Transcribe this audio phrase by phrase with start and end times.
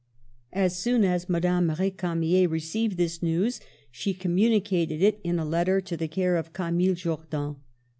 [0.53, 3.59] As soon as Madame R6camier received this news
[3.91, 7.57] she com municated it in a letter to the care of Camille Jordan.